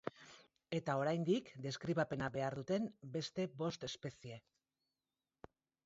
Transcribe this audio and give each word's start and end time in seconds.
Eta 0.77 0.95
oraindik 1.01 1.51
deskribapena 1.67 2.31
behar 2.39 2.57
duten 2.63 2.89
beste 3.19 3.49
bost 3.63 3.89
espezie. 3.93 4.45